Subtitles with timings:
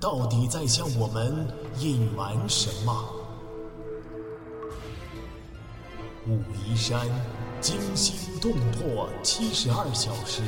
[0.00, 1.46] 到底在向我们
[1.80, 3.14] 隐瞒什么？
[6.26, 7.06] 武夷山
[7.60, 10.42] 惊心动魄七十二小时，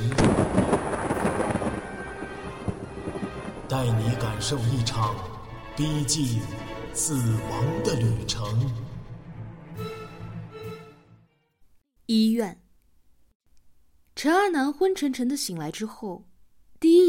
[3.69, 5.16] 带你感受一场
[5.77, 6.41] 逼近
[6.93, 8.71] 死亡的旅程。
[12.07, 12.60] 医院，
[14.15, 16.24] 陈阿南昏沉沉的醒来之后，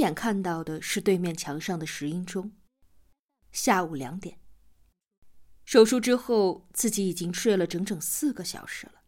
[0.02, 2.52] 眼看到的是对面墙上的石英钟。
[3.52, 4.40] 下午两点。
[5.64, 9.04] 手术之后，自己已经睡了整整四个小时了。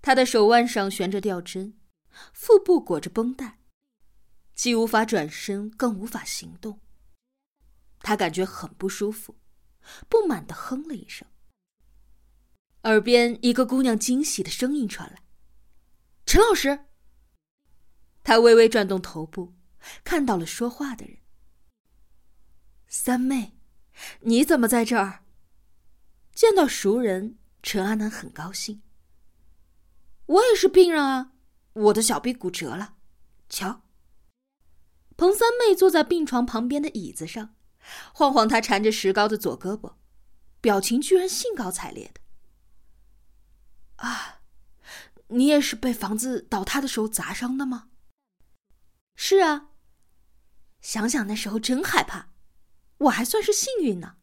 [0.00, 1.78] 他的手腕上悬着吊针，
[2.32, 3.58] 腹部裹着绷带，
[4.54, 6.80] 既无法转身，更无法行动。
[8.00, 9.36] 他感觉很不舒服，
[10.08, 11.26] 不满的哼了一声。
[12.84, 15.22] 耳边一个姑娘惊喜的声音传来
[16.24, 16.86] ：“陈老师。”
[18.24, 19.54] 他微微转动头部，
[20.02, 21.18] 看到了说话的人。
[22.88, 23.52] 三妹。
[24.22, 25.22] 你怎么在这儿？
[26.34, 28.82] 见到熟人，陈阿南很高兴。
[30.26, 31.30] 我也是病人啊，
[31.74, 32.96] 我的小臂骨折了。
[33.48, 33.82] 瞧，
[35.16, 37.54] 彭三妹坐在病床旁边的椅子上，
[38.12, 39.94] 晃晃她缠着石膏的左胳膊，
[40.60, 42.20] 表情居然兴高采烈的。
[44.04, 44.40] 啊，
[45.28, 47.90] 你也是被房子倒塌的时候砸伤的吗？
[49.14, 49.70] 是啊。
[50.80, 52.32] 想想那时候真害怕。
[52.98, 54.18] 我还算是幸运呢。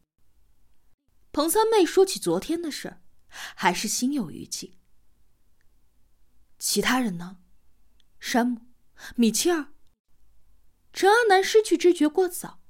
[1.30, 4.78] 彭三妹说起昨天的事，还是心有余悸。
[6.58, 7.38] 其他人呢？
[8.20, 8.60] 山姆、
[9.16, 9.72] 米切尔。
[10.92, 12.60] 陈阿南失去知觉过早，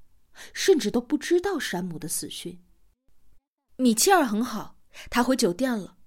[0.54, 2.64] 甚至都不知道山姆的死讯。
[3.76, 4.78] 米切尔很好，
[5.10, 5.98] 他回酒店了。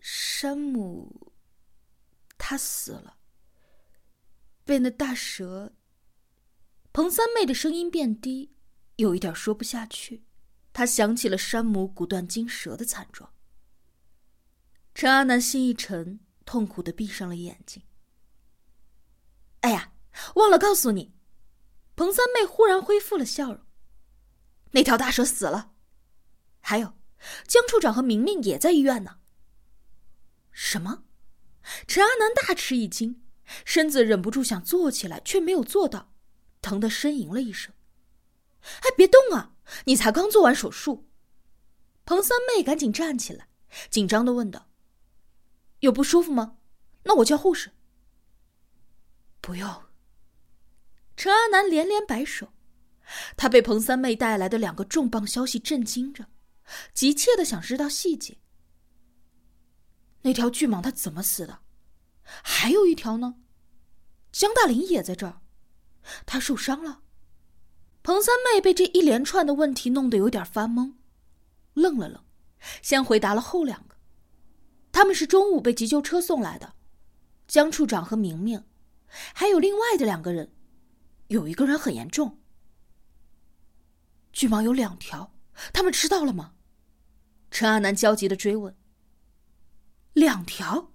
[0.00, 1.32] 山姆，
[2.38, 3.17] 他死了，
[4.68, 5.72] 被那大蛇。
[6.92, 8.52] 彭三妹的声音变低。
[8.96, 10.24] 有一点说不下去，
[10.74, 13.32] 她想起了山姆骨断筋折的惨状。
[14.94, 17.82] 陈阿南心一沉，痛苦的闭上了眼睛。
[19.60, 19.94] 哎呀，
[20.34, 21.14] 忘了告诉你，
[21.96, 23.64] 彭三妹忽然恢复了笑容。
[24.72, 25.72] 那条大蛇死了，
[26.60, 26.98] 还有，
[27.46, 29.20] 江处长和明明也在医院呢。
[30.50, 31.04] 什么？
[31.86, 33.22] 陈阿南大吃一惊，
[33.64, 36.12] 身子忍不住想坐起来，却没有做到，
[36.60, 37.72] 疼得呻吟了一声。
[38.60, 39.54] 哎，别动啊！
[39.84, 41.08] 你才刚做完手术。
[42.04, 43.48] 彭三妹赶紧站起来，
[43.90, 44.68] 紧张的问道
[45.80, 46.56] ：“有不舒服吗？
[47.04, 47.70] 那我叫护士。”
[49.40, 49.82] 不用。
[51.16, 52.52] 陈阿南连连摆手，
[53.36, 56.26] 他被彭三妹带来的两个重磅消息震惊着，
[56.92, 58.38] 急切的想知道细节。
[60.22, 61.60] 那条巨蟒它怎么死的？
[62.42, 63.36] 还有一条呢？
[64.30, 65.40] 江大林也在这儿，
[66.26, 67.02] 他受伤了。
[68.02, 70.94] 彭三妹被这一连串的问题弄得有点发懵，
[71.74, 72.24] 愣了愣，
[72.82, 73.96] 先回答了后两个。
[74.92, 76.74] 他们是中午被急救车送来的，
[77.46, 78.64] 江处长和明明，
[79.34, 80.52] 还有另外的两个人，
[81.28, 82.38] 有一个人很严重。
[84.32, 85.34] 巨蟒有两条，
[85.72, 86.54] 他们吃到了吗？
[87.50, 88.76] 陈阿南焦急的追问。
[90.12, 90.92] 两条？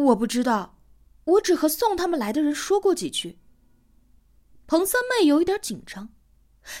[0.00, 0.78] 我不知道，
[1.24, 3.38] 我只和送他们来的人说过几句。
[4.66, 6.14] 彭三妹有一点紧张，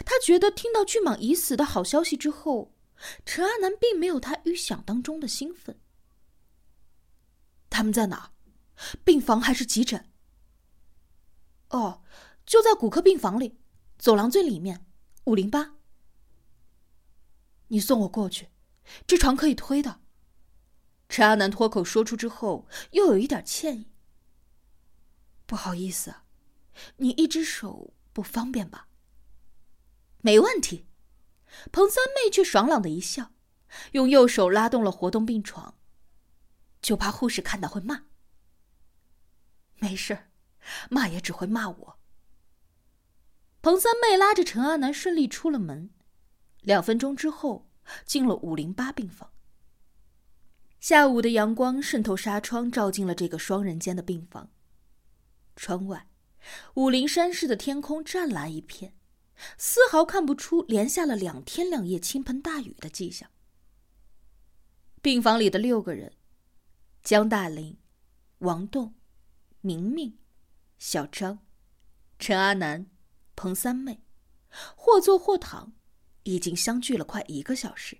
[0.06, 2.74] 她觉得听到巨蟒已死的好消息之后，
[3.26, 5.78] 陈阿南并没有他预想当中的兴奋。
[7.68, 8.32] 他们在哪？
[9.04, 10.10] 病房还是急诊？
[11.68, 12.02] 哦，
[12.46, 13.58] 就在骨科病房里，
[13.98, 14.86] 走廊最里面，
[15.24, 15.74] 五零八。
[17.68, 18.48] 你送我过去，
[19.06, 20.01] 这床可以推的。
[21.12, 23.92] 陈阿南脱口说出之后，又有一点歉意。
[25.44, 26.14] 不好意思。
[26.96, 28.88] 你一只手不方便吧？
[30.22, 30.86] 没问题。
[31.70, 33.34] 彭三妹却爽朗的一笑，
[33.90, 35.78] 用右手拉动了活动病床，
[36.80, 38.04] 就怕护士看到会骂。
[39.80, 40.30] 没事，
[40.88, 41.98] 骂也只会骂我。
[43.60, 45.90] 彭三妹拉着陈阿南顺利出了门，
[46.62, 47.68] 两分钟之后
[48.06, 49.30] 进了五零八病房。
[50.82, 54.50] 下午的阳光渗透纱窗，照进了这个双人间的病房，
[55.54, 56.08] 窗外。
[56.74, 58.96] 武陵山市的天空湛蓝一片，
[59.56, 63.30] 丝毫看不出连下了两天两夜倾盆大雨的迹象。
[65.00, 66.14] 病房里的六个人：
[67.04, 67.78] 江大林、
[68.38, 68.96] 王栋、
[69.60, 70.18] 明明、
[70.80, 71.38] 小张、
[72.18, 72.90] 陈阿南、
[73.36, 74.02] 彭三妹，
[74.74, 75.74] 或坐或躺，
[76.24, 77.98] 已经相聚了快一个小时。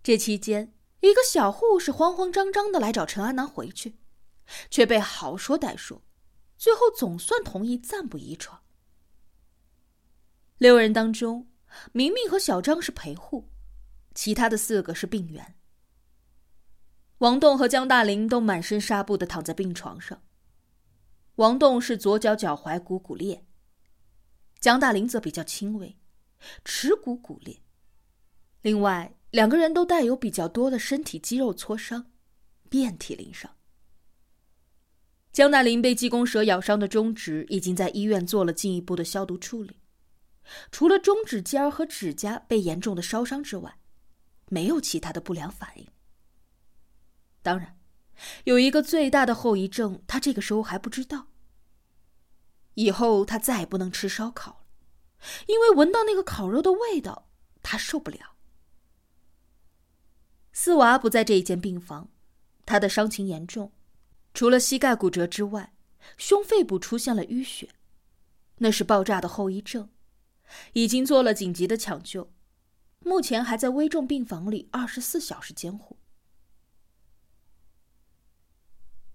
[0.00, 0.72] 这期间，
[1.08, 3.96] 一个小护士慌慌张张的来找陈安南回去，
[4.70, 6.02] 却被好说歹说，
[6.56, 8.62] 最后总算同意暂不移床。
[10.58, 11.48] 六人当中，
[11.92, 13.50] 明明和小张是陪护。
[14.14, 15.56] 其他的四个是病员。
[17.18, 20.22] 王栋和江大林都满身纱布的躺在病床上。
[21.34, 23.44] 王栋是左脚脚踝骨骨裂，
[24.60, 25.98] 江大林则比较轻微，
[26.64, 27.60] 耻骨骨裂。
[28.62, 32.12] 另外两个人都带有比较多的身体肌肉挫伤，
[32.68, 33.56] 遍体鳞伤。
[35.32, 39.80] 江大林被济公蛇咬伤的中指已经在医院做了进一步的消毒处理，
[40.70, 43.76] 除了中指尖和指甲被严重的烧伤之外。
[44.50, 45.88] 没有其他的不良反应。
[47.42, 47.76] 当然，
[48.44, 51.26] 有一个最大的后遗症，他这个时候还不知道。
[52.74, 54.66] 以后他再也不能吃烧烤了，
[55.48, 57.30] 因为闻到那个烤肉的味道，
[57.64, 58.33] 他受不了。
[60.56, 62.08] 四娃不在这一间病房，
[62.64, 63.72] 他的伤情严重，
[64.32, 65.74] 除了膝盖骨折之外，
[66.16, 67.70] 胸肺部出现了淤血，
[68.58, 69.90] 那是爆炸的后遗症，
[70.74, 72.32] 已经做了紧急的抢救。
[73.00, 75.98] 目前还在危重病房里，二十四小时监护。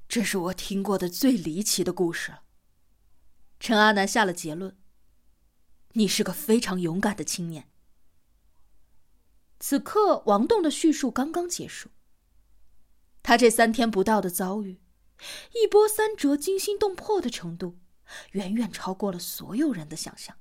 [0.09, 2.35] 这是我听过的最离奇的故事。
[3.61, 4.77] 陈阿南下了结论
[5.93, 7.69] ：“你是个非常勇敢的青年。”
[9.59, 11.89] 此刻，王栋的叙述刚刚结束。
[13.21, 14.81] 他这三天不到的遭遇，
[15.53, 17.77] 一波三折、惊心动魄的程度，
[18.31, 20.37] 远远超过了所有人的想象。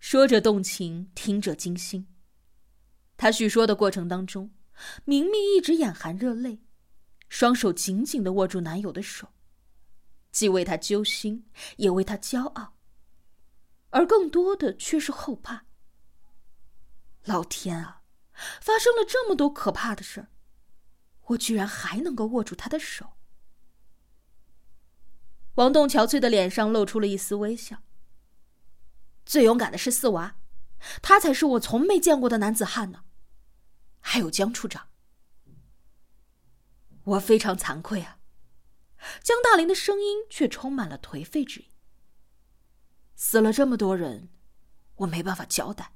[0.00, 2.08] 说着动情，听着惊心。
[3.16, 4.50] 他叙说的过程当中，
[5.04, 6.60] 明明一直眼含热泪，
[7.28, 9.28] 双手紧紧的握住男友的手，
[10.32, 12.76] 既为他揪心，也为他骄傲，
[13.90, 15.66] 而更多的却是后怕。
[17.24, 18.02] 老天啊，
[18.60, 20.28] 发生了这么多可怕的事儿，
[21.26, 23.12] 我居然还能够握住他的手。
[25.54, 27.82] 王栋憔悴的脸上露出了一丝微笑。
[29.24, 30.36] 最勇敢的是四娃，
[31.00, 33.04] 他才是我从没见过的男子汉呢。
[34.00, 34.88] 还有江处长，
[37.04, 38.18] 我非常惭愧啊。
[39.22, 41.68] 江大林的声音却充满了颓废之意。
[43.14, 44.30] 死了这么多人，
[44.96, 45.94] 我没办法交代。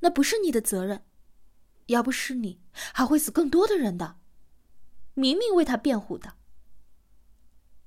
[0.00, 1.04] 那不是你的责任，
[1.86, 2.60] 要不是你，
[2.92, 4.16] 还会死更多的人的。
[5.14, 6.34] 明明为他辩护的。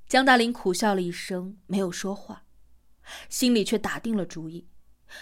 [0.08, 2.44] 江大林苦笑了一声，没有说话。
[3.30, 4.68] 心里却打定了主意，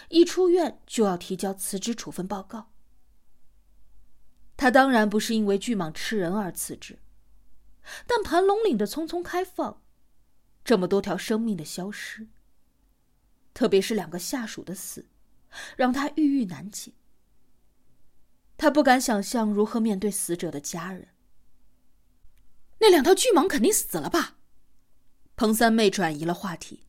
[0.09, 2.71] 一出院就要提交辞职处分报告。
[4.57, 6.99] 他当然不是因为巨蟒吃人而辞职，
[8.05, 9.81] 但盘龙岭的匆匆开放，
[10.65, 12.27] 这么多条生命的消失，
[13.53, 15.07] 特别是两个下属的死，
[15.75, 16.91] 让他郁郁难解。
[18.57, 21.09] 他不敢想象如何面对死者的家人。
[22.79, 24.37] 那两条巨蟒肯定死了吧？
[25.35, 26.85] 彭三妹转移了话题。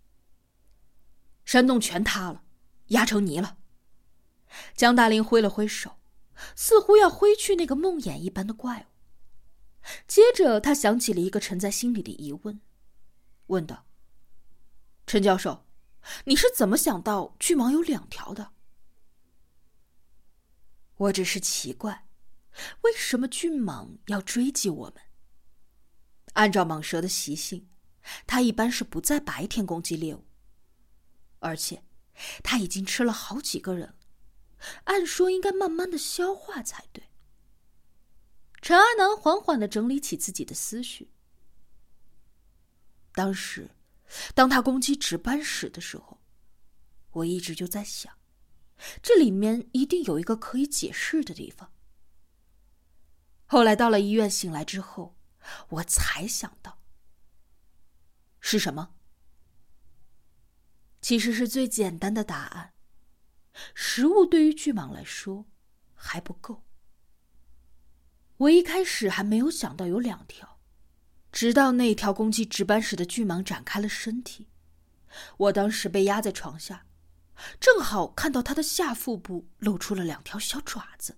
[1.44, 2.42] 山洞全塌了，
[2.88, 3.58] 压成泥了。
[4.74, 5.98] 江大林挥了挥手，
[6.56, 8.84] 似乎要挥去那个梦魇一般的怪物。
[10.06, 12.60] 接着，他想起了一个沉在心里的疑问，
[13.46, 13.86] 问道
[15.06, 15.64] ：“陈教授，
[16.24, 18.52] 你是怎么想到巨蟒有两条的？”
[20.96, 22.06] 我只是奇怪，
[22.82, 24.96] 为什么巨蟒要追击我们？
[26.34, 27.68] 按照蟒蛇的习性，
[28.26, 30.26] 它一般是不在白天攻击猎物。
[31.38, 31.82] 而且，
[32.42, 33.96] 它已经吃了好几个人，
[34.84, 37.04] 按说应该慢慢的消化才对。
[38.60, 41.10] 陈阿南缓缓的整理起自己的思绪。
[43.14, 43.70] 当时，
[44.34, 46.20] 当他攻击值班室的时候，
[47.12, 48.12] 我一直就在想，
[49.02, 51.72] 这里面一定有一个可以解释的地方。
[53.46, 55.16] 后来到了医院醒来之后，
[55.68, 56.80] 我才想到，
[58.40, 58.94] 是什么？
[61.00, 62.74] 其实是最简单的答案。
[63.74, 65.46] 食物对于巨蟒来说
[65.94, 66.64] 还不够。
[68.36, 70.59] 我一开始还没有想到有两条，
[71.32, 74.48] 直到那条攻击值班室的巨蟒展开了身体，
[75.36, 76.86] 我当时被压在床下，
[77.58, 81.16] 正好看到它的下腹部露出了两条小爪子。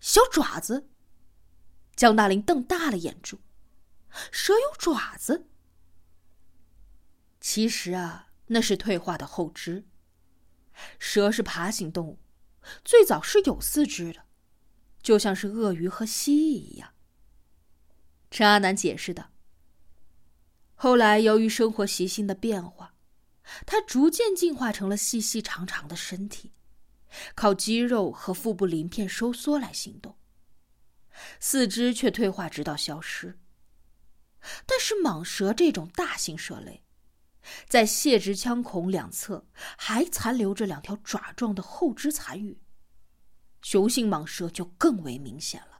[0.00, 0.88] 小爪子！
[1.94, 3.40] 江大林瞪大了眼珠，
[4.30, 5.48] 蛇有爪子。
[7.40, 9.86] 其实啊，那是退化的后肢。
[10.98, 12.18] 蛇是爬行动物，
[12.84, 14.24] 最早是有四肢的，
[15.02, 16.94] 就像是鳄鱼和蜥蜴一样。
[18.32, 19.30] 陈阿南解释道。
[20.74, 22.94] 后来由于生活习性的变化，
[23.66, 26.50] 它逐渐进化成了细细长长的身体，
[27.34, 30.16] 靠肌肉和腹部鳞片收缩来行动。
[31.38, 33.38] 四肢却退化直到消失。
[34.64, 36.82] 但是蟒蛇这种大型蛇类，
[37.68, 39.46] 在泄殖腔孔两侧
[39.76, 42.58] 还残留着两条爪状的后肢残余。
[43.60, 45.71] 雄性蟒蛇就更为明显了。